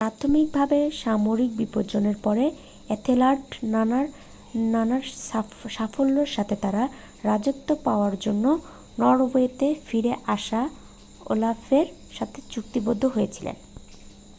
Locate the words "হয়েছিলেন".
13.05-13.55